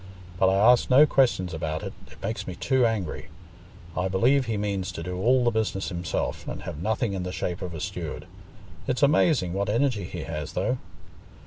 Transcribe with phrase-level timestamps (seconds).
[0.39, 3.27] But I ask no questions about it—it makes me too angry.
[3.95, 7.31] I believe he means to do all the business himself, and have nothing in the
[7.31, 8.25] shape of a steward.
[8.87, 10.79] It's amazing what energy he has, though."